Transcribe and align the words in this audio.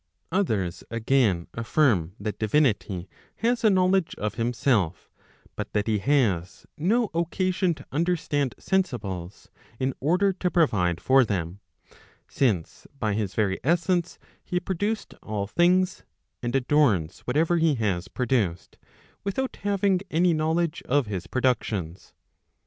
405 0.31 0.39
Others 0.63 0.83
again 0.89 1.47
affirm 1.53 2.13
that 2.19 2.39
divinity 2.39 3.07
has 3.35 3.63
a 3.63 3.69
knowledge 3.69 4.15
of'himself, 4.17 5.11
but 5.55 5.73
that 5.73 5.85
he 5.85 5.99
has 5.99 6.65
no 6.75 7.11
occasion 7.13 7.75
to 7.75 7.85
understand 7.91 8.55
sensibles 8.57 9.51
in 9.79 9.93
order 9.99 10.33
to 10.33 10.49
provide 10.49 10.99
for 10.99 11.23
them, 11.23 11.59
since 12.27 12.87
by 12.97 13.13
his 13.13 13.35
very 13.35 13.59
essence 13.63 14.17
lie 14.51 14.57
produced 14.57 15.13
all 15.21 15.45
things, 15.45 16.03
and 16.41 16.55
adorns 16.55 17.19
whatever 17.27 17.59
ho 17.59 17.75
has 17.75 18.07
produced, 18.07 18.79
without 19.23 19.57
having 19.57 19.99
any 20.09 20.33
knowledge 20.33 20.81
of 20.87 21.05
his 21.05 21.27
productions. 21.27 22.15